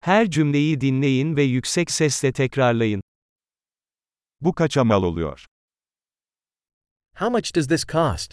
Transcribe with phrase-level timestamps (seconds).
[0.00, 3.02] Her cümleyi dinleyin ve yüksek sesle tekrarlayın.
[4.40, 5.46] Bu kaça mal oluyor?
[7.14, 8.32] How much does this cost?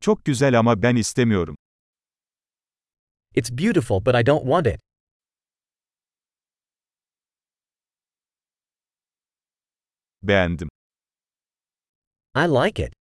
[0.00, 1.56] Çok güzel ama ben istemiyorum.
[3.34, 4.80] It's beautiful but I don't want it.
[10.22, 10.68] Beğendim.
[12.34, 12.92] I like it.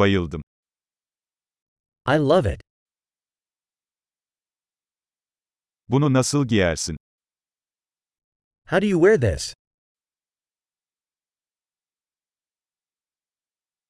[0.00, 0.42] Bayıldım.
[2.08, 2.60] I love it.
[5.88, 6.96] Bunu nasıl giyersin?
[8.68, 9.54] How do you wear this?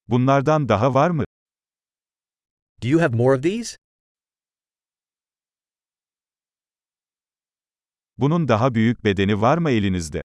[0.09, 1.25] Bunlardan daha var mı?
[2.83, 3.77] Do you have more of these?
[8.19, 10.23] Bunun daha büyük bedeni var mı elinizde?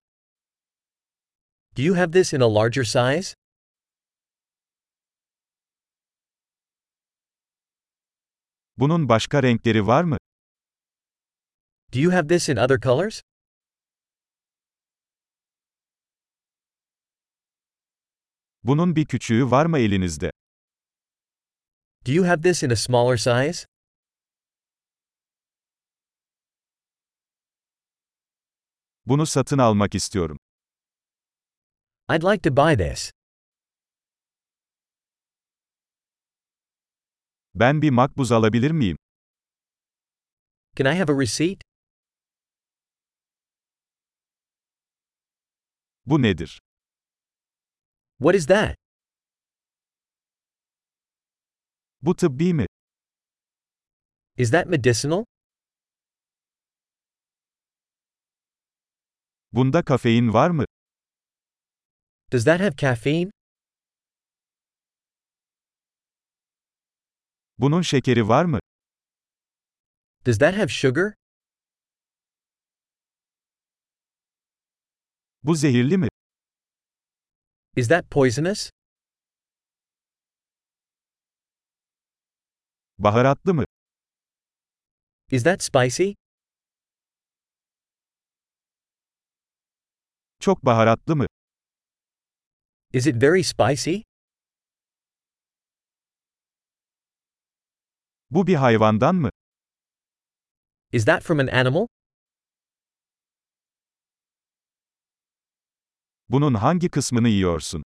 [1.76, 3.45] Do you have this in a larger size?
[8.78, 10.16] Bunun başka renkleri var mı?
[11.92, 13.22] Do you have this in other colors?
[18.64, 20.30] Bunun bir küçüğü var mı elinizde?
[22.06, 23.66] Do you have this in a smaller size?
[29.06, 30.38] Bunu satın almak istiyorum.
[32.08, 33.15] I'd like to buy this.
[37.60, 38.96] Ben bir makbuz alabilir miyim?
[40.76, 41.60] Can I have a receipt?
[46.06, 46.60] Bu nedir?
[48.18, 48.76] What is that?
[52.02, 52.66] Bu tıbbi mi?
[54.38, 55.24] Is that medicinal?
[59.52, 60.64] Bunda kafein var mı?
[62.32, 63.30] Does that have caffeine?
[67.58, 68.60] Bunun şekeri var mı?
[70.26, 71.14] Does that have sugar?
[75.42, 76.08] Bu zehirli mi?
[77.76, 78.70] Is that poisonous?
[82.98, 83.64] Baharatlı mı?
[85.30, 86.10] Is that spicy?
[90.40, 91.26] Çok baharatlı mı?
[92.92, 94.02] Is it very spicy?
[98.30, 99.30] Bu bir hayvandan mı?
[100.92, 101.86] Is that from an animal?
[106.28, 107.82] Bunun hangi kısmını yiyorsun?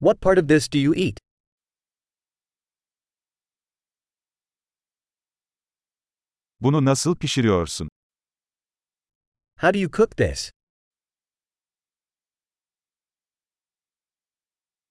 [0.00, 1.18] What part of this do you eat?
[6.60, 7.88] Bunu nasıl pişiriyorsun?
[9.60, 10.50] How do you cook this?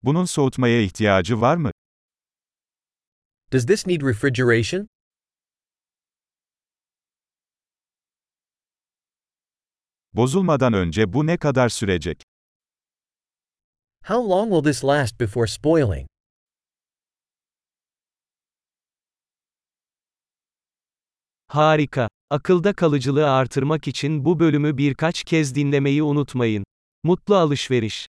[0.04, 1.72] Bunun soğutmaya ihtiyacı var mı?
[3.52, 4.88] Does this need refrigeration?
[10.14, 12.24] Bozulmadan önce bu ne kadar sürecek?
[14.04, 16.08] How long will this last before spoiling?
[21.48, 22.10] Harika.
[22.30, 26.64] Akılda kalıcılığı artırmak için bu bölümü birkaç kez dinlemeyi unutmayın.
[27.04, 28.08] Mutlu alışveriş.